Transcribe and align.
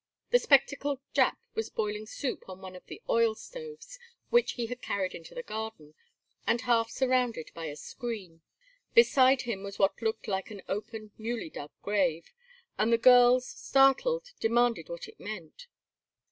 The 0.31 0.39
spectacled 0.39 0.99
Jap 1.13 1.37
was 1.53 1.69
boiling 1.69 2.07
soup 2.07 2.49
on 2.49 2.59
one 2.59 2.75
of 2.75 2.83
the 2.87 3.03
oil 3.07 3.35
stoves, 3.35 3.99
which 4.31 4.53
he 4.53 4.65
had 4.65 4.81
carried 4.81 5.13
into 5.13 5.35
the 5.35 5.43
garden 5.43 5.93
and 6.47 6.59
half 6.61 6.89
surrounded 6.89 7.51
by 7.53 7.65
a 7.67 7.75
screen. 7.75 8.41
Beside 8.95 9.43
him 9.43 9.61
was 9.61 9.77
what 9.77 10.01
looked 10.01 10.27
like 10.27 10.49
an 10.49 10.63
open 10.67 11.11
newly 11.19 11.51
dug 11.51 11.69
grave, 11.83 12.33
and 12.79 12.91
the 12.91 12.97
girls, 12.97 13.47
startled, 13.47 14.31
demanded 14.39 14.89
what 14.89 15.07
it 15.07 15.19
meant. 15.19 15.67